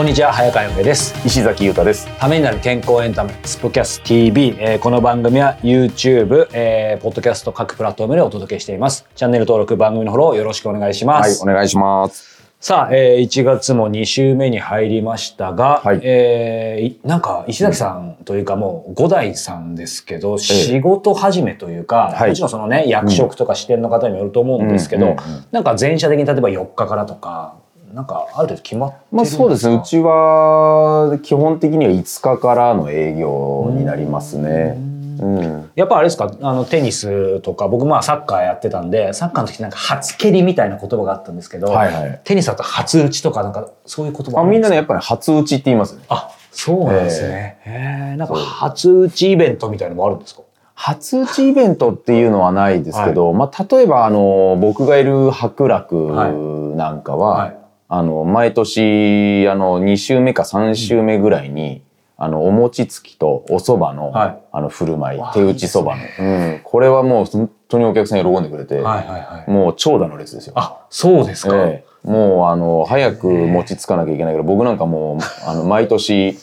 [0.00, 1.14] こんにちは早川洋平です。
[1.26, 2.08] 石崎裕太です。
[2.18, 9.04] ためになる健康エンタメスポキャス TV、えーこの番組は YouTube、えー、ポッドキャスト各プラットフォームでお届けしています。
[9.14, 12.42] チャンネル登録番組のフォローよろしくお願いしまはい、す、お願いします。
[12.60, 16.00] さあ、えー、1月も2週目に入りましたが、はい。
[16.02, 22.30] えーいなんか石崎さんというかもう五代さんですけど、仕事始めというか、はい。
[22.30, 25.16] もちろんそのね役職とか支店の方にもよると思うんですけど、うん
[25.50, 27.59] なんか全社的に例えば4日からとか
[27.92, 29.76] なんかある程度決まってまあそうですね。
[29.76, 34.76] うちは基本的には5日からの営業になりますね。
[35.20, 35.70] うん。
[35.74, 36.32] やっぱあれですか？
[36.40, 42.20] あのテニスとか僕まあサッカーやってたんでサッカーの時なんか初蹴りみたいな言葉があったんですけど、はいはい。
[42.24, 46.02] テニスだと初打ちとかなんかそういう言葉あみんなねやねっぱり初打ちって言いますね。
[46.08, 50.42] あそうなんですね、へえなんか初打ちイベントみたいのもあるんですか？
[50.74, 57.59] 初打ちイベントっていうのはないですけど、まあ例えばあの僕がいる博楽なんかは、はい
[57.92, 61.82] あの毎年あの2週目か3週目ぐらいに、
[62.16, 64.38] あのお餅つきとお蕎麦の、はい。
[64.52, 66.52] あの振る舞い手打ち蕎麦の。
[66.52, 69.50] うん、これはもう本当にお客さん喜んでくれて、はいはいはい。
[69.50, 70.52] もう長蛇の列ですよ。
[70.56, 72.08] あそうですか、ええ。
[72.08, 76.38] もうあの早く餅つかなきゃいけないから僕なんかもうあの毎年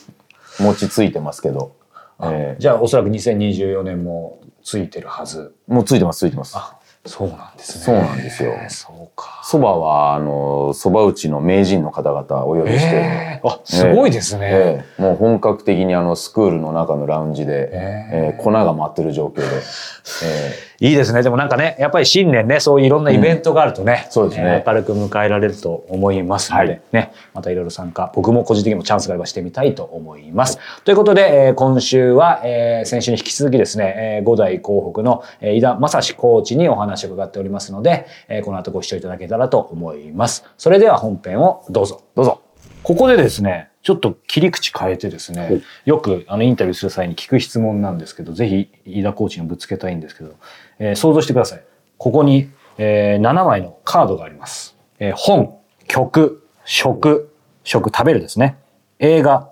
[0.59, 1.75] 餅ついてますけど、
[2.23, 2.59] ええ。
[2.59, 5.56] じゃあおそらく2024年もついてるはず。
[5.68, 6.58] もうついてますついてます。
[6.58, 6.77] あ
[7.08, 7.83] そうなんですね。
[7.86, 8.53] そうなんですよ。
[8.69, 9.41] そうか。
[9.44, 21.23] そばはあのそば打ちの名人の方々お呼びして、えー、あすごいですね、ええもう本格的にあのスクールの中のラウンジで、えええ粉が舞ってる状況で、えいいですね。
[21.23, 30.59] でもなんかね、やっぱり新年ね、そういういろんなイベントがあるとね、そうですねえー明るく迎えられると思いますので、はいね、またいろいろ参加、僕も個人的にもチャンスがあればしてみたいと思います。
[30.84, 40.46] ということで、えー今週は、えー先週に引き続きですね、えー五代広北の、えー井田正史コーチにお話を伺っておりますので、えーこの後ご視聴いただけたらと思います。
[40.57, 42.03] それでは本編をどうぞ。
[42.16, 42.41] どうぞ。
[42.84, 50.35] ここでですね、ちょっと切り口変えてですね、よくあのインタビューする際に聞く質問なんですけど、ぜひ飯田コーチにぶつけたいんですけど、
[50.79, 51.63] えー想像してください。
[51.97, 54.75] ここに、えー7枚のカードがあります。
[54.99, 55.57] えー本、
[55.88, 57.33] 曲、食、
[57.63, 58.57] 食、食べるですね。
[58.99, 59.49] 映画、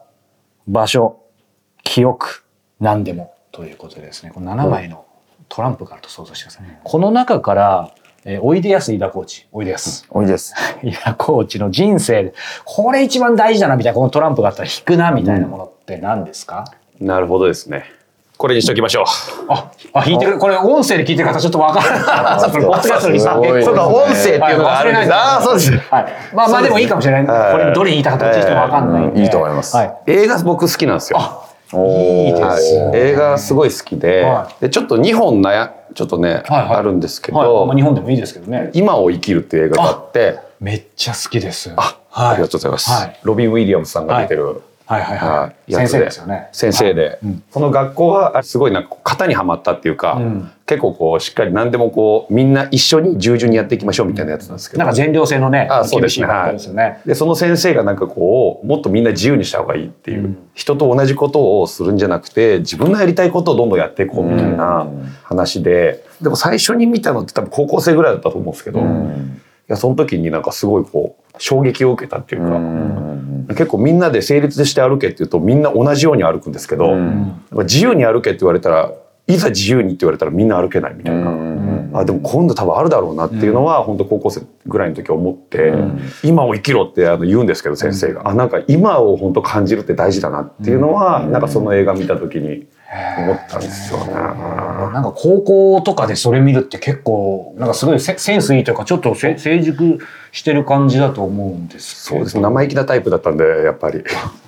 [0.68, 1.20] 場所、
[1.84, 2.44] 記憶、
[2.80, 5.06] 何でもということでですね、この7枚の
[5.50, 6.80] トランプがあると想像してください。
[6.84, 7.92] この中から、
[8.26, 10.06] えーおいでやす飯田コーチ、おいでやす。
[10.10, 10.54] おいでです。
[10.84, 12.34] いや、コーチの人生で、
[12.66, 16.66] これ一番大事だな、みたいな、このトランプがあったら引くな、みたいなものって何ですか、
[17.00, 17.86] なるほどですね。
[18.38, 19.06] これにしときましょう。
[19.50, 22.40] あ、あ、引いてる、これ音声で聞いてる方ちょっとわからない。
[22.40, 25.14] そうか、音声っていうのがあるんです。
[25.14, 25.72] ああ、そうです。
[25.72, 26.14] はい。
[26.34, 27.26] まあまあでもいいかもしれない。
[27.26, 29.98] はいこれどれ言いたかったかちょっとわかんないいいと思いますはい。
[30.08, 31.20] 映画僕好きなんですよ。
[31.74, 37.68] いいですはい、映画すごい好きで,、はでちょっと2本悩ちょっとね、はいはいあるんですけど、はい。
[37.68, 38.70] まあ日本でもいいですけどね。
[38.74, 41.74] 今を生きるっていう映画があってめっちゃ好きです。
[41.76, 45.28] あ,、はいありがとうございます、はいロビン・ウィリアムズさんが出てる、はいはいは。
[45.42, 45.74] はい。
[45.74, 46.48] 先生ですよね。
[46.52, 47.44] 先生で、うん。
[47.50, 50.52] その学校はすごいなんか型にはまったっていうか、うん。
[50.68, 54.80] 結構こうしっかり何でもこうみんな一緒に従順にやっていきましょうみたいなやつなんですけど。
[54.80, 56.28] なんか全寮制のね、あそうですね。
[56.52, 57.02] ですよね。
[57.06, 60.38] でその先生がなんかこうもっとみんな自由にした方がいいっていう、うん。
[60.54, 64.88] 人と同じことをするんじゃなくて自分のやりたいことをどんどんやっていこうみたいな
[65.24, 68.84] 話で、でも最初に見たのって多分高校生ぐらいだったと思うんですけど、い
[69.68, 72.60] やその時になんかすごいこう衝撃を受けたっていうか、
[73.56, 76.96] 結構みんなで成立して歩けっていうとみんな同じように歩くんですけど、
[77.64, 78.92] 自由に歩けって言われたら
[79.28, 82.00] いざ自由にって言われたらみんな歩けないみたいな。
[82.00, 85.74] あでも今度多分あるだろうなっていうのは、本当高校生ぐらいの時思って、
[86.24, 92.68] 今を生きろってあの言うんですけど先生が、あなんか今を本当感じるって大事だなっていうのは、なんかその映画見た時に
[93.18, 94.14] 思ったんですよね。
[94.14, 100.00] なんか高校とかでそれ見るって結構、なんかすごいセセンスいいというか、ちょっとせ成熟
[100.32, 102.20] してる感じだと思うんですけど。
[102.20, 102.44] そうですね。
[102.44, 104.04] 生意気なタイプだったんでやっぱり。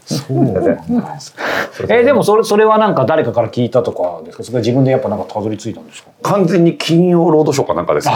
[0.05, 1.43] そうなんですか。
[1.93, 4.43] え、でもそれ、それはなんか誰かから聞いたとかですか？
[4.43, 6.09] それは自分でやっぱなんかたどり着いたんですか？
[6.23, 8.15] 完全に金曜ロードショーかなんかですね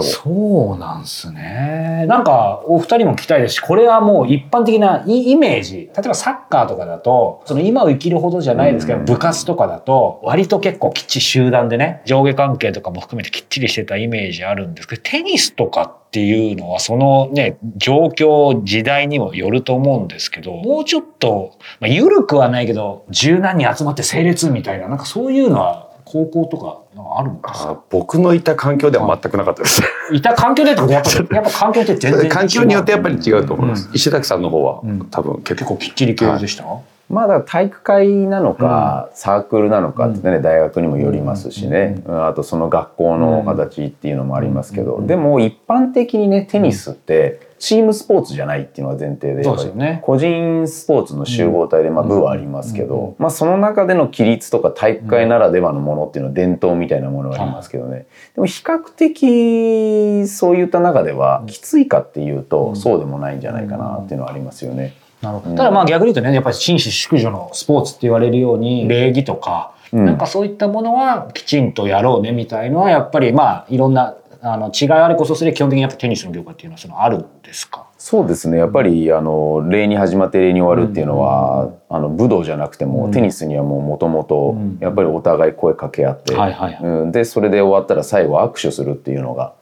[0.00, 2.06] そうなんすね。
[2.08, 5.90] なんか、お二人も聞きたいですし、これはもう一般的なイイメージ。
[5.94, 26.82] 例えばサッカーとかだと、その今を生きるほどじゃないですけど、部活とかだと、割と結構きっちり集団でね、上下関係とかも含めてきっちりしてたイメージあるんですけど、テニスとかっていうのは、そのね、状況、時代にもよると思うんですけど、もうちょっと、まあ、緩くはないけど、柔軟に集まって整列みたいな、なんかそういうのは、高校とか
[27.16, 27.70] あるんですか？
[27.70, 29.82] あ僕のいた環境では全くなかったです。
[30.12, 32.28] いた環境でってことやっぱやっぱ環境って全然違う。
[32.30, 33.90] 環境によってやっぱり違うと思います。
[33.94, 35.08] 石崎さんの方はん。
[35.10, 36.64] 多分結結構構きっちり系でした、
[37.08, 42.26] まあだから体育会なのか、サークルなのかってね、大学にもよりますしね、うん。
[42.26, 49.44] あとその学校の形っていうのもありますけど、でも一般的にねテニスってチームスポーツじゃないっていうのが前提で
[49.76, 50.00] ね。
[50.02, 64.96] 個人スポーツの集合体で、まあ、部はありますけど、まあ、その中での規律とか体育会ならではのものっていうのは伝統みたいなものがありますけどね、でも比較的そういった中ではきついかっていうと、そうでもないんじゃないかなっていうのはありますよね。
[65.20, 65.54] なるほど。
[65.54, 70.04] ただまあ逆に言うとねやっぱり紳士淑女のスポーツって言われるように礼儀とか、うん。
[70.04, 77.86] なんかそういったものはきちんとやろうねみたいのはやっぱりまあいろんなあの違いあれこそすれ基本的にやっぱテニスの業界っていうのはそのあるんですか？
[78.02, 78.58] そうですね。
[78.58, 86.34] やっぱりあの礼に始まって礼に終わるっていうのは、あの武道じゃなくても、テニスにはもうもともとやっぱりお互い声かけ合って、
[86.82, 89.54] うん、でそれで終わったら最後握手するっていうのが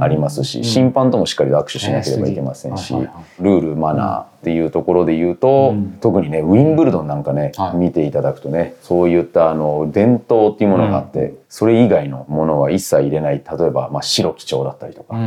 [0.00, 7.78] ありますし、審判ともしっかりと握手しなければいけませんし、ルールマナーっていうところで言うと、特にねウィンブルドンなんかね、はい。
[7.78, 13.42] 見ていただくとねそういったあの伝統っていうものがあって、それ以外のものは一切入れない。
[13.42, 15.18] 例えば、まあ、白基調だったりとか、う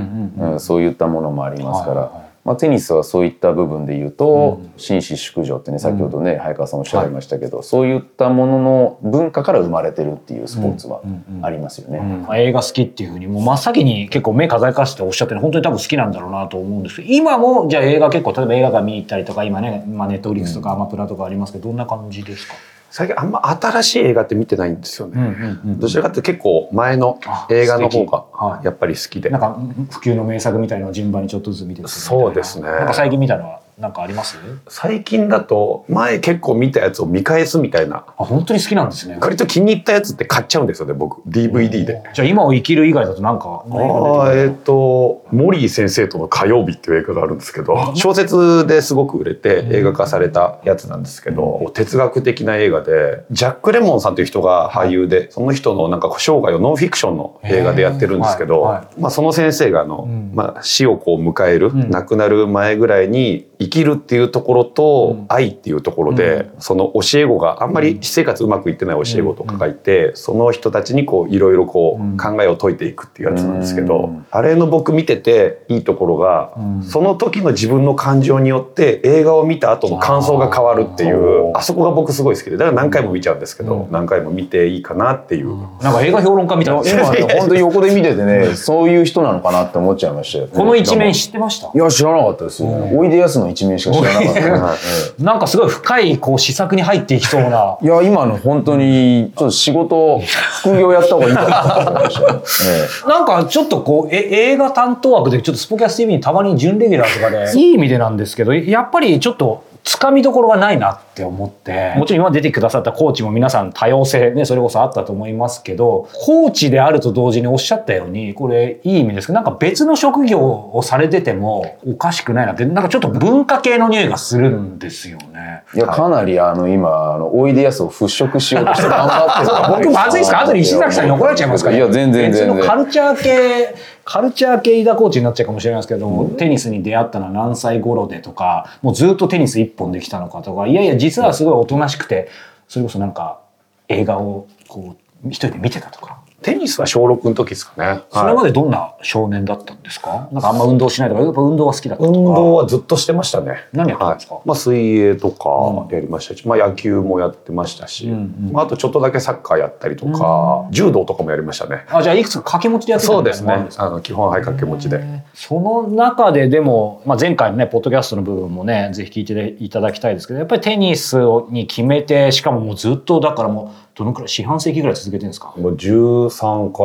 [0.56, 2.31] んそういったものもありますから。
[2.44, 11.02] はいはいはいまあ、テニスはそういった部分で言うと、紳士淑女ってね先ほどね、早川さんおっしゃいましたけど、そういったものの文化から生まれてるっていうスポーツは
[11.44, 12.00] ありますよね。
[12.00, 22.56] まあ映画好きっていうふうにもう真っ先に結構目輝かせておっしゃってる本当に多分好きなんだろうなと思うんですけど今もじゃあ映画結構例えば映画館見に行ったりとか今ね、まあ、ネットフリックスとかアマプラとかありますけどどんな感じですか、
[22.92, 25.14] 最近あんま新しい映画って見てないんですよね。
[25.16, 28.66] うんうんどちらかっていうと結構前の映画の方がはい。
[28.66, 29.30] やっぱり好きで。
[29.30, 29.58] なんか
[29.90, 32.68] 普及の名作みたいなのを順番にちょっとずつ見てるそうですね。
[32.68, 34.38] なんか最近見たのはなんかあります？
[34.68, 38.06] 最近だと前結構見たやつを見返すみたいな。
[38.18, 39.18] あ本当に好きなんですね。
[39.19, 41.22] 割と気に入ったやつって買っちゃうんですよね僕。
[41.28, 42.04] DVD で。
[42.13, 58.75] じゃあ今を生きる以外だとなんかああえっ、とモリー先生との火曜日っていう映画があるんですけど小説ですごく売れて映画化されたやつなんですけど哲学的な映画でジャック・レモンさんという人が俳優でその人のなんか生涯をノンフィクションの映画でやってるんですけど、はい。
[58.77, 85.56] はまあ、その先生があの、まあ、死をこう迎える、亡くなる前ぐらいに生きるっていうところと愛っていうところで、その教え子があんまり私生活うまくいってない教え子とかがいて、その人たちにこういろいろこう考えを解いていくっていうやつなんですけど、あれの僕見てていいところが、その時の自分の感情によって映画を見た後の感想が変わるっていうあそこが僕すごい好きでだから何回も見ちゃうんですけど、何回も見ていいかなっていう。
[85.81, 86.81] なんか映画評論家みたいな。
[86.81, 90.40] 今ね本当に横で見ててねそういう人なのかなって思っちゃいました。
[90.40, 91.72] よ、この一面知ってました？
[91.74, 94.77] いや知らなかったですよ、おいでやすの一面しか知らなかった、はい
[95.19, 97.77] えなんかすごい深いこう施策に入っていきそうな。
[97.81, 100.19] え いや今の本当にちょっと仕事
[100.63, 107.51] 副業やった方がいいかなと思いましたなんかちょっとこうえ映画担当枠でちょっとスポキャス TV にたまに準レギュラーとかで。
[107.57, 120.39] いい意味でなんですけどやっぱりちょっとつかみどころがないなって思ってもちろん今出てくださったコーチも皆さん多様性ねそれこそあったと思いますけどコーチであると同時におっしゃったようにこれいい意味ですけどなんか別の職業
[120.74, 125.31] をされててもおかしくないなってなんかちょっと文化系の匂いがするんですよね。
[125.42, 142.30] えいやかなりあの今あのおいでやすを払拭しようとして頑張ってる僕まずいですか後で石崎さんに怒られちゃいますから、いや全然全別のカ然ルチャー系カルチャー系飯田コーチになっちゃうかもしれないですけども、テニスに出会ったのは何歳頃でとかもうずっとテニス一本できたのかとかいやいや実はすごいおとなしくて
[142.68, 143.39] それこそなんか
[143.88, 148.01] 映画をこう一人で見てたとかテニスは小6の時ですかね。
[148.10, 150.27] それまはいでどんな少年だったんですか？
[150.31, 153.67] なんかあんま運動しないとかやっぱ運動が好きだった運動はずっとしてましたね。
[153.74, 154.36] 何やってたんですか？
[154.36, 161.86] はいまあ水泳とかやりましたし、まあ野球もやってましたし、まああとちょっとだけサッカーやったりとか、柔道とかもやりましたね。
[161.89, 163.93] あじゃあいくつか掛け持ちでやってたそうですみたいなのもあるんね。
[163.93, 165.24] あの基本はい掛け持ちで。
[165.33, 171.17] その中ででも、まあ、前回のねポッドキャストの部分もねぜひ聞いていただきたいですけどやっぱりテニス
[171.50, 175.53] に決めてしかももうずっとだからもうどのくらい四半世紀ぐらい続けてるんですか？
[175.57, 176.83] もう13か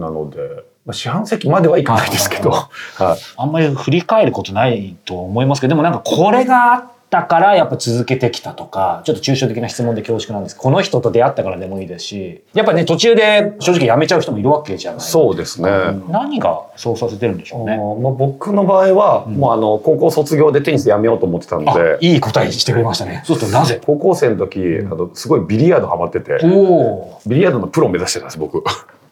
[0.00, 0.38] らなので、
[0.86, 10.54] まあ、四半世紀まではいかないですけど、はい、あんまり振り返ることないと思いますけどでもなんかこれがあったからやっぱ続けてきたとかちょっと抽象的な質問で恐縮なんです。
[10.54, 15.00] けどこの人と出会ったからでもいいですしやっぱね途中で正直辞めちゃう人もいるわけじゃない。
[15.00, 15.70] そうですね。
[16.08, 17.76] 何がそうさせてるんでしょうね。
[17.76, 23.22] まあ、僕の場合は、もうあの高校卒業でテニスやめようと思ってたのあでいい答えしてくれましたね。
[23.24, 23.80] そうするとなぜ？
[23.84, 26.38] 高校生の時、あのすごいビリヤードハマってて。
[27.26, 28.62] ビリヤードのプロを目指してたんです僕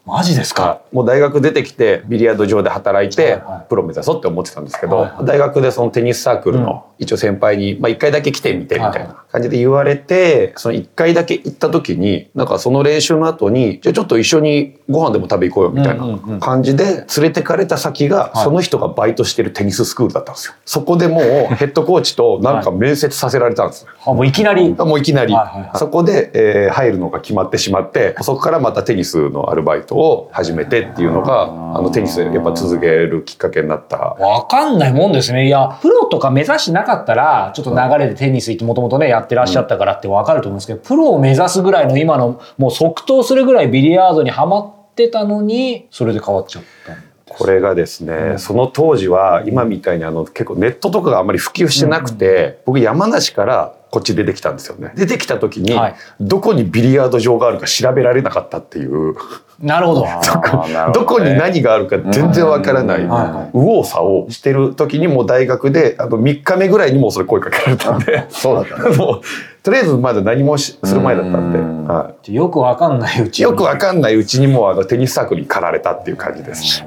[0.07, 0.81] マジですか？
[0.93, 20.53] もう大学出てきてビリヤード場で働いてプロ目指そうって思ってたんですけど、大学でそのテニスサークルの一応先輩に、まあ、1回だけ来てみてみたいな感じで言われてその1回だけ行った時になんかその練習の後にじゃあちょっと一緒にご飯でも食べ行こうよみたいな感じで連れてかれた先がはいその人がバイトしてるテニススクールだったんですよ。
[20.65, 21.21] そこでもう
[21.55, 23.89] ヘッドコーチとなんか面接させられたんですよ。
[24.05, 24.73] あもういきなり？
[24.73, 33.97] もういきなり、はいはいはいそこで、えー入るのが決まってしまってそこからまたテニスのアルバイトを始めてっていうのがあのテニスやっぱ続けるきっかけになった。
[33.97, 35.47] わかんないもんですね。
[35.47, 47.07] いや、プロとか目指してなかったら、ちょっと流れでテニス行ってもともとね、やってらっしゃったからってわかると思うんですけど、プロを目指すぐらいの今の、もう即答するぐらいビリヤードにはまってたのに、それで変わっちゃった。
[47.33, 54.91] これがですね、その当時は今みたいにあの結構ネットとかがあんまり普及してなくて、僕山梨からこっち出てきたんですよね。
[54.95, 55.95] 出てきた時に、はい。
[56.19, 59.15] どこにビリヤード場があるか調べられなかったっていう、
[59.59, 60.05] なるほど。
[60.93, 68.25] どこに何があるか全然わからない、右往左往してる時にもう大学であの3日目ぐらいにもうそれ声かけられたんで。
[68.29, 68.95] そうだったね。
[68.97, 69.21] もう
[69.63, 71.87] とりあえずまだ何もしする前だったんで、うん。
[71.87, 73.49] はよくわかんないうちい、に。
[73.49, 76.83] よくわかんないうちにもうあのテニスサークルに駆られたっていう感じです。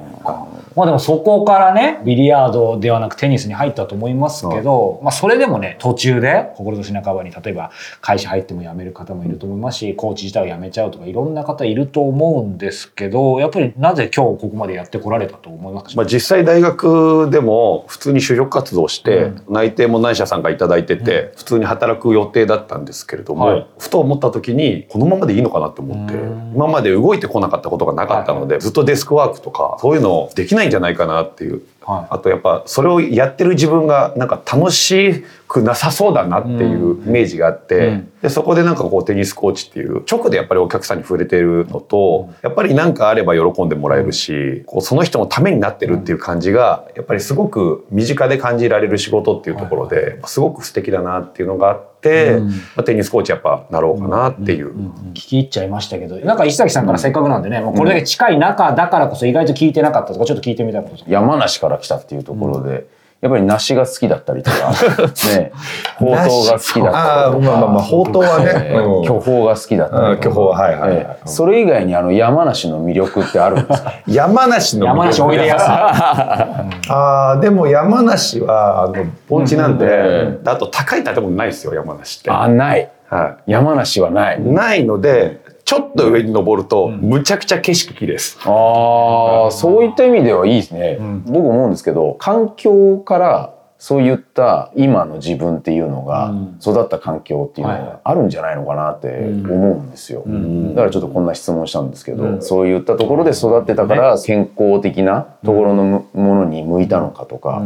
[0.80, 7.70] まあでもそこからね、ビリヤードではなくテニスに入ったと思いますけど、まあそれでもね、途中で、志半ばに、例えば
[8.00, 23.66] 会社入っても辞める方もいると思いますし、コーチ自体を辞めちゃうとか、いろんな方いると思うんですけど、やっぱりなぜ今日ここまでやってこられたと思いますか、まあ、実際大学でも普通に就職活動して、内定も何社さんが頂いてて、普通に働く予定だったんですけれども、はい。
[23.78, 26.52] ふと思った時にこのままでいいのかなって思ってうん。
[26.54, 31.62] 今まで動いてこなかったことがなかったので、ずっとデスクワークとかそういうのできないんじゃないかなっていう。
[31.82, 38.12] はいあとやっぱそれをやってる自分がなんか楽しくなさそうだなっていうイメージがあって、うん。
[38.22, 52.48] でそこでなんかこうテニスコーチっていう直でやっぱりお客さんに触れてるのとやっぱり何かあれば喜んでもらえるしこうその人のためになってるっていう感じがやっぱりすごく身近で感じられる仕事っていうところですごく素敵だなっていうのがあって、うん。
[52.48, 54.74] まあ、テニスコーチやっぱなろうかなっていう。
[55.10, 62.86] 聞き入っちゃいましたけど、なんか石崎さんからせっかくなんでね、もうこれだけ近い中だからこそ意外と聞いてなかったとか、ちょっと聞いてみたいこと山梨から来たっていうところで、
[63.20, 64.56] やっぱり梨が好きだったりとか、
[65.36, 65.52] ね、
[65.98, 68.46] ほうとうが好きだったりとか、まあまあまあほうとうはね。
[68.54, 69.04] えーうん。
[69.04, 70.96] 巨峰が好きだったりとか、うん巨峰はいはいはい。
[70.96, 73.92] えーそれ以外にあの山梨の魅力ってあるんですか？
[74.08, 75.66] 山梨の山梨おいでやす。
[76.88, 82.30] あーでも山梨はあの盆地なんで、うあと高い建物ないですよ山梨って。
[82.30, 82.88] あ、ない。
[83.10, 84.40] は山梨はない。
[84.40, 88.36] い、ないのでちょっと上に登るとむちゃくちゃ景色綺麗です。
[88.40, 90.98] ああ、そういった意味ではいいですね。
[91.26, 100.22] 僕思うんですけど、環境からそういった今の自分っていうのが、育った環境っていうのがあるんじゃないのかなって思うんですよ。
[100.26, 107.62] だからちょっとこんな質問したんですけど、そういったところで育ってたから健康的なところのむものに向いたのかとか、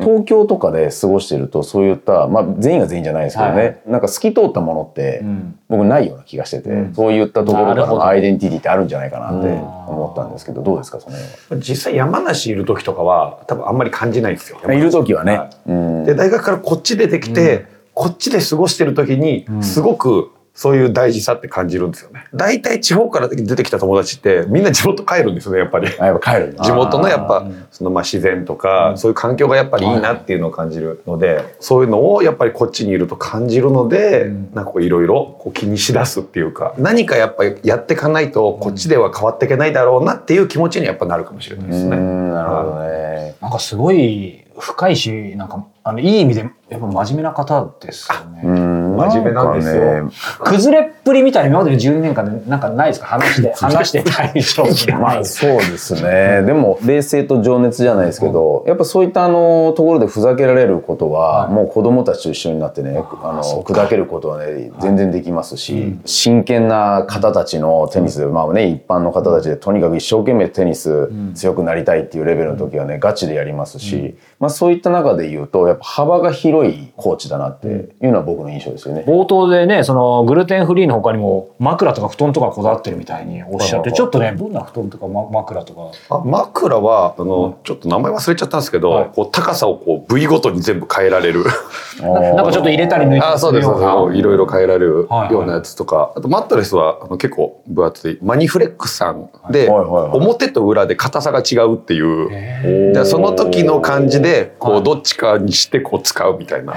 [0.00, 3.78] 東京とかで過ごしてるとそういった、まあ全員が全員じゃないですけどね、はい。
[3.86, 14.60] なんか透き通ったものって、ん僕ないような気がしてて、そういったところからアイデンティティってあるんじゃないかなって思ったんですけど、どうですかその辺実際山梨いる時とかは多分あんまり感じないんですよ。
[14.62, 14.72] は。
[14.72, 15.38] いる時はね。
[15.38, 22.24] はいうんで大学からこっち出てきて、こっちで過ごしてる時にすごくそういう大事さって感じるんですよね。
[22.34, 25.88] 大体地方から出てきた友達ってみんな地元帰るんですよねやっぱり。
[25.98, 41.96] あやっぱ帰る 地元のやっぱそのまあ自然とかそういう環境がやっぱりいいなっていうのを感じるのでそういうのをやっぱりこっちにいると感じるのでなんかこういろいろ気にしだすっていうか何かやっぱりやっていかないとこっちでは変わっていけないだろうなっていう気持ちにやっぱなるかもしれないですうね。
[41.96, 43.34] んなるほどね。
[43.42, 48.42] なんかすごい深いし、なんか、あの、いい意味で、やっぱ真面目な方ですよね。
[49.04, 49.82] うん真面目なんですよ。
[50.38, 53.06] かね崩れっぷりみたいな今までの12年間でなんかないですか？
[53.06, 54.92] 話して、 話して大丈夫。
[54.92, 54.98] な。
[54.98, 56.42] まあそうですね。
[56.42, 77.70] でも冷静と情熱じゃないですけど、やっぱそういったあのところでふざけられることは、もう子供たちと一緒になってね、あの砕けることはね全然できますし、真剣な方たちのテニスで、まあね一般の方たちでとにかく一生懸命テニス強くなりたいっていうレベルの時はねガチでやりますし、まあそういった中で言うとやっぱ幅が広いコーチだなってい
[78.06, 79.04] うのは僕の印象ですよね。
[79.06, 86.16] 冒頭でね、そのグルテンフリーの他にも枕とか布団とかこだわってるみたいにおっしゃって、ちょっとね、どんな布団とか、ま、枕とか。
[86.16, 89.10] あ枕はあの、ちょっと名前忘れちゃったんですけど、はい。
[89.14, 91.44] こう高さをこう部位ごとに全部変えられる。
[92.02, 94.20] なんかちょっと入れたり抜いたりあそうですようなそうです。
[94.20, 95.32] いろいろ変えられるはいはい。
[95.32, 98.18] ようなやつとか、あとマットレスはあの結構分厚い。
[98.22, 99.30] マニフレックスさん。
[99.50, 100.10] で、はいはいはい。
[100.12, 103.06] 表と裏で硬さが違うっていう。
[103.06, 104.25] その時の感じで
[104.58, 106.74] こはいうどっちかにしてこう使うみたいな。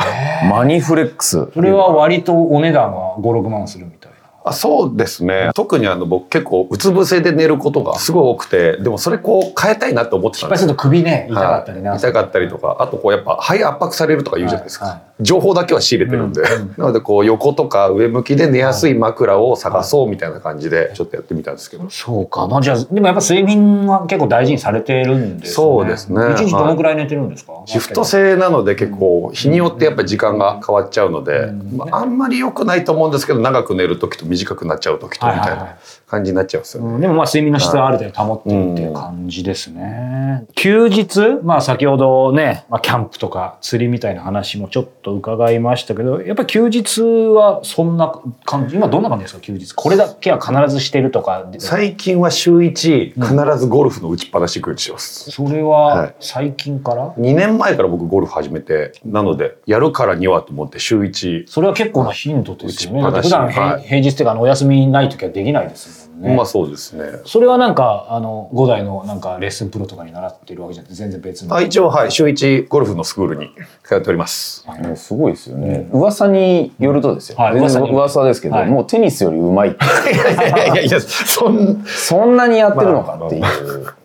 [0.49, 1.49] マニフレックス。
[1.53, 4.19] それは割とお値段が5、6万するみたいな。
[4.43, 11.89] あそうですね特にあの僕結構うつ伏せで寝ることがすごい多くてでもそれこう変えたいなって思ってたんです失敗すると首ね、痛かったりね。
[11.89, 16.41] はい痛かったりとかあとこうやっぱ肺圧迫されるとか言うじゃないですか、はいは情報だけは仕入れてるんで、
[16.77, 22.47] なのでこう横とか上向きで寝やすい枕を探そうみたいな感じでちょっとやってみたんですけど、そうか。
[22.47, 25.53] まあじゃあ、でもやっぱ睡眠は結構大事にされてるんですね。
[25.53, 26.21] そうですね。
[26.33, 35.67] 一日どのくらい寝てるんですか、シフト制なので結構日によってやっぱり時間が変わっちゃうので、まあ、あんまり良くないと思うんですけど長く寝る時と短くなっちゃう時とみたいはいはいはい。
[35.67, 35.77] な
[36.09, 36.95] 感じになっちゃうんですよね。
[36.95, 37.01] うん。
[37.01, 40.45] でもまあ睡眠の質はある程度保ってるっていう感じですね。
[40.55, 48.13] 休日、まあ先ほどね、まあキャンプとか釣りみたいな話もちょっと伺いましたけど、やっぱり休日はそんな
[48.45, 49.73] 感じ、今どんな感じですか休日？
[49.73, 51.45] これだけは必ずしてるとか？
[51.59, 55.31] 最近は週1必ずゴルフの打ちっぱなし行くようにしてます。
[55.31, 63.01] それははい最近から、2年前から僕ゴルフ始めてなのでやるからにはと思って週1それは結構な頻度ですよね。
[63.01, 66.35] 普段平,、はい平日っていうかお休みない時はできないですもんね。
[66.35, 67.19] まあそうですね。
[67.25, 71.55] それはなんか、あの、五代のなんかレッスンプロとかに習ってるわけじゃなくて全然別の。
[71.55, 73.51] あ一応はい週1ゴルフのスクールに
[73.83, 74.65] 通っております。
[74.81, 75.89] ねすごいですよね。
[75.91, 77.37] 噂によるとですよ。
[77.37, 79.85] はい全然噂に噂ですけど、はいもうテニスより上手いって。
[80.13, 83.43] いやいやいやいやそんそんなにやってるのかっていう。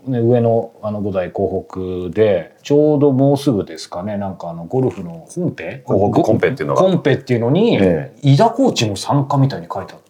[0.07, 5.83] ね、上のあの五代港北でちょうどもうすぐですかねなんかあのゴルフのコンペ？
[5.85, 10.01] コンペっていうのがコンペっていうのに、え井田コーチも参加みたいに書いてあっ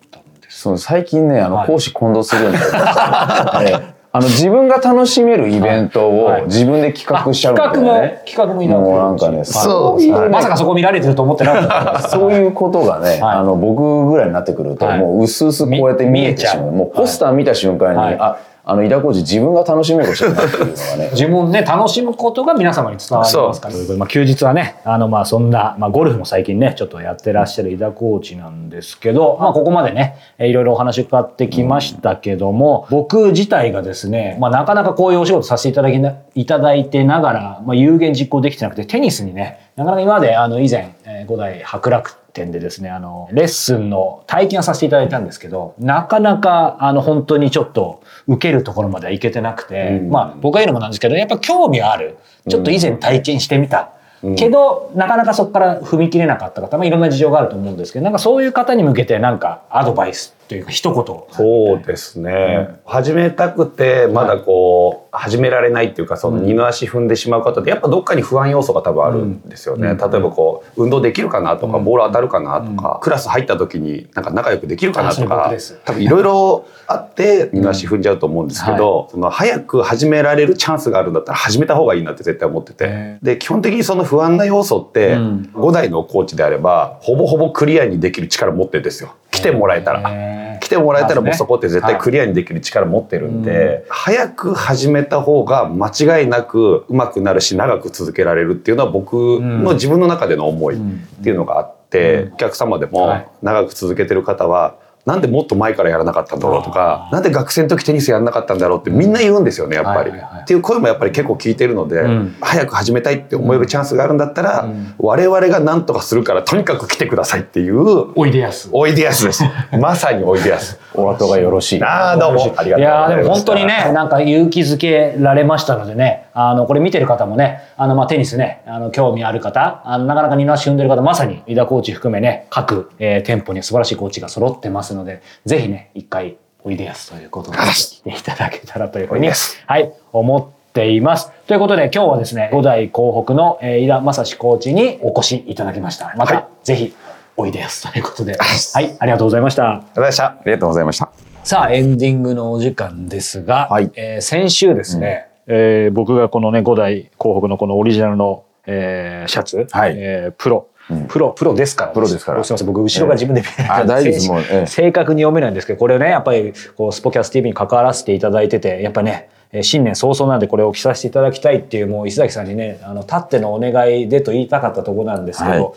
[0.55, 3.71] その最近ね、あの、はい講師混同するようになりましたね。
[3.71, 3.95] ええ。
[4.13, 6.43] あの、自分が楽しめるイベントはい。
[6.43, 8.09] を自分で企画しちゃうみたい企画も。
[8.25, 9.45] 企画も井田コーチもうなんかね、はい。
[9.47, 10.23] そういう。
[10.23, 12.07] ねまさかそこ見られてると思ってなかった。
[12.09, 13.21] そういうことがね、はい。
[13.21, 14.99] あの、僕ぐらいになってくると、はい。
[15.01, 16.71] もう薄々こうやって見えてしまう。
[16.71, 18.17] もうポスター見た瞬間に、はい。
[18.21, 21.09] あ、あの、井田コーチ自分が楽しめるしれないっていうのがね。
[21.13, 23.75] 自分で楽しむことが皆様に伝わりますから。
[23.75, 23.85] という。
[23.85, 52.19] ことで、まあ、休日はねあのまあそんな、まあ、ゴルフも最近ねちょっとやってらっしゃる井田コーチなんですけど、まあ、ここまでねえーいろいろお話伺ってきましたけども、僕自体がですね、まあ、なかなかこういうお仕事させていただきないただいてながら、まあ、有言実行できてなくてテニスにねなかなか今まであの以前、えー五代伯楽店でですねあのレッスンの体験をさせていただいたんですけどなかなかあの本当にちょっと受けるところまではいけてなくて、まあ僕が言うのもなんですけどやっぱ興味はある。
[52.49, 53.93] ちょっと以前体験してみた。
[54.37, 61.05] けど、なかなかそこから踏み切れなかった方、まあ、いろんな事情があると思うんですけど、なんかそういう方に向けてなんかアドバイスというか一言。
[61.31, 75.53] そうですね、始めたくてまだこう始められないっていうかその二の足踏んでしまう方ってやっぱどっかに不安要素が多分あるんですよね、例えばこう運動できるかなとか、ボール当たるかなとか、クラス入った時になんか仲良くできるかなとか
[75.85, 83.19] 多分いろいろあって二の足踏んじゃうと思うんですけど、その早く始められるチャンスがあるんだったら始めた方がいいなって絶対思ってて。
[83.23, 85.51] で基本的にその不安な要素ってうん。
[85.55, 90.59] 5代のコーチであればほぼほぼクリアにできる力持ってるんですよ来てもらえたら。
[90.61, 92.03] 来てもらえたらもうそこって絶対はい。
[92.03, 100.79] クリアにできる力持ってるんで、早く始めた方が間違いなく上手くなるし長く続けられるっていうのは僕の自分の中での思いっ
[101.23, 103.29] ていうのがあって、お客様でもはい。
[103.43, 110.11] 長く続けてる方はなんでもっと前からやらなかったんだろうとかなんで学生の時テニスやらなかったんだろうってみんな言うんですよねやっぱり。
[110.11, 118.69] はいはいはいっていう声もやっぱり結構聞いてるので、ん早く始めたいって思えるチャンスがあるんだったら、我々が何とかするからとにかく来てくださいっていうおいでやす。
[118.71, 119.43] おいでやすです。
[119.81, 120.79] まさにおいでやす。
[120.95, 121.83] お後がよろしい。
[121.83, 122.55] ああ、どうも。
[122.57, 123.23] ありがとうございいや。
[123.23, 139.31] でも本当にね、なんか勇気づけられましたのでね、あの、これ見てる方もね、あの、まあ、テニスね、あの、興味ある方、あの、なかなか二の足踏んでる方、まさに、井田コーチ含めね、各、えー店舗に素晴らしいコーチが揃ってますので、ぜひね、一回、おいでやすということで、来ていただけたらというふうに、
[139.67, 141.31] はい、思っています。
[141.47, 146.13] ということで、今日はですね、五代港北の、えー井田正史コーチにお越しいただきました。
[146.17, 146.95] また、はいぜひ、
[147.37, 149.69] おいでやすということで、はい、ありがとうございました。
[149.71, 150.25] ありがとうございました。
[150.25, 151.09] ありがとうございました。
[151.45, 159.95] さあ、エンディングのお時間ですが、はいえー先週ですね、えー僕がこのね、五代広北のこのオリジナルの、えーシャツ、はい。
[159.97, 160.69] えープロ、
[161.09, 161.93] プロ、プロですから。
[161.93, 162.45] プロですから。
[162.45, 163.71] すみません、僕、後ろが自分で見えない。
[163.83, 164.67] あ大丈夫ですええ。
[164.67, 175.73] 正確に読めないんですけど、これね、やっぱり、こう、スポキャス TV に関わらせていただいてて、やっぱね、えー新年早々なんでこれを着させていただきたいっていう、もう石崎さんにね、あの、立ってのお願いでと言いたかったところなんですけど、はい、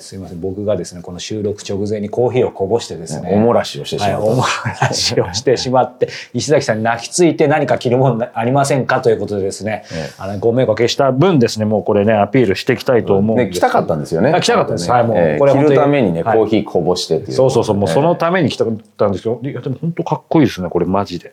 [0.00, 0.40] すいません。
[0.40, 4.26] 僕がですね、この収録直前にコーヒーをこぼしてですね、おもらしをしてしはい、まった。
[4.26, 4.44] おも
[4.80, 14.30] らしをしてしまって、 石崎さんに泣きついて何か着るものありませんかということでですね、ええあのご迷惑をかけした分ですね、もうこれね、アピールしていきたいと思うんね、です来たかったんですよね。
[14.30, 17.36] あ来たかったですねはいもうえー着これ本当にるためにね、はいコーヒーこぼしてっていう。
[17.36, 21.32] そうそうそう、もうそのえために来たかったんですけど、いや、でも本当かっこいいですね、これマジで。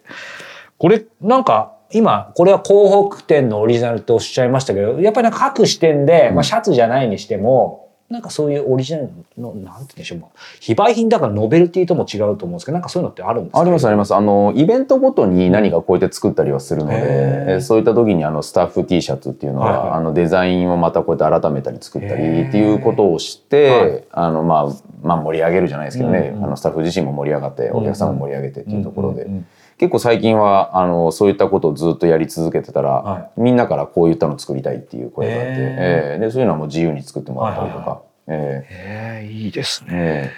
[0.79, 10.19] これ、なんか、今、これは広北店のオリジナルっておっしゃいましたけど、やっぱりなんか各視点で、まあシャツじゃないにしても、なんかそういうオリジナルのなんて言うんでしょう。
[10.59, 13.59] 非売品だからノベルティとも違うと思うんですけどなんかそういうのってあるんですか？
[13.59, 14.15] ありますあります。
[14.15, 19.97] あの、イベントごとに何かこうやって作ったりはするので、そういった時にあの、スタッフ T シャツっていうのは、はいはい。
[19.97, 24.03] あの、デザインをまたこうやって改めたり作ったりっていうことをして、はい。
[24.11, 24.65] あの、まあ、
[25.03, 26.37] まあ盛り上げるじゃないですけどね、うん。
[26.39, 29.45] うんあの、スタッフ自身も盛り上がって、お客さんも盛り上げてっていうところで、うんうんうん
[29.79, 39.93] 結構最近は、あの、そういったことをずっとやり続けてたら、はみんなからこういったの作りたいっていう声があって、えーで、そういうのはもう自由に作ってもらったりとはいか、えへえいいですーね。
[39.93, 40.31] え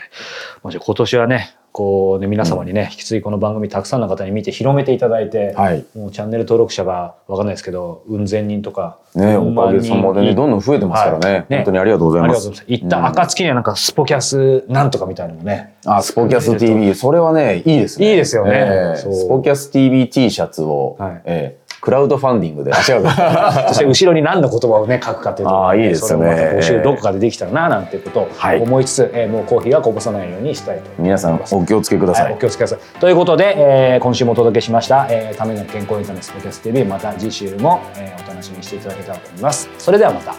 [0.61, 5.85] まあじゃあ今年はねこうね皆様にね、引き継ぎこの番組たくさんの方に見て広めていただいて、ーはい。
[5.95, 11.29] もうチャンネル登録者がわかんないですけどうん千人とかね、おかげさまでね、人どんどん増えてますからね。
[11.29, 11.57] はいね。
[11.57, 12.63] 本当にありがとうございます。
[12.67, 15.75] いった暁にはなんかスポキャスなんとかみたいなのもね。
[15.85, 18.09] あ、スポキャス TV、それはね、いいですね。
[18.11, 18.51] いいですよね。
[18.53, 18.97] ええ。
[18.97, 19.13] そう。
[19.13, 21.21] スポキャス TV T シャツを、はい。
[21.25, 23.67] ええクラウドファンディングで、あ、違う。
[23.69, 26.25] そして後ろに何の言葉をね書くかっていうところあーいいですね
[26.57, 31.21] 募集どこかでできたらななんていうことをはい思いつつ、えーもうコーヒーはこぼさないようにしたいと思い皆ます。
[31.23, 32.35] さんお気をつけくださはい、い。
[32.35, 32.99] お気をつけください。
[32.99, 39.69] ということで、えー今週もお届けしました、えーための健康エンタメスポキャス TV また次週も、えーお楽しみにしていただけたらと思います。
[39.79, 40.31] それではまた。
[40.31, 40.35] あ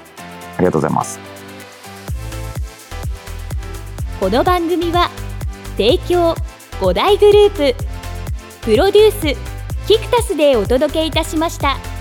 [0.61, 1.19] りがとうございます。
[4.21, 5.11] この番組は
[5.77, 6.35] 提供
[6.81, 7.85] 5大グループ
[8.65, 9.52] プロデュース
[9.93, 11.92] キクタスでお届けいたしました。